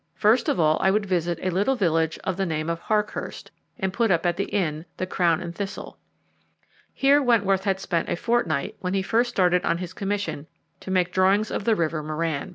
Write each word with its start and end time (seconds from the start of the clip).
First 0.15 0.49
of 0.49 0.59
all 0.59 0.79
I 0.81 0.89
would 0.89 1.05
visit 1.05 1.37
a 1.43 1.51
little 1.51 1.75
village 1.75 2.17
of 2.23 2.35
the 2.35 2.45
name 2.47 2.71
of 2.71 2.79
Harkhurst, 2.79 3.51
and 3.77 3.93
put 3.93 4.09
up 4.09 4.25
at 4.25 4.35
the 4.35 4.45
inn, 4.45 4.83
the 4.97 5.05
Crown 5.05 5.39
and 5.41 5.53
Thistle. 5.53 5.99
Here 6.91 7.21
Wentworth 7.21 7.65
had 7.65 7.79
spent 7.79 8.09
a 8.09 8.15
fortnight 8.15 8.75
when 8.79 8.95
he 8.95 9.03
first 9.03 9.29
started 9.29 9.63
on 9.63 9.77
his 9.77 9.93
commission 9.93 10.47
to 10.79 10.89
make 10.89 11.13
drawings 11.13 11.51
of 11.51 11.65
the 11.65 11.75
river 11.75 12.01
Merran. 12.01 12.49